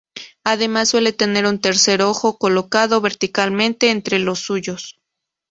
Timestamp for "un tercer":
1.45-2.01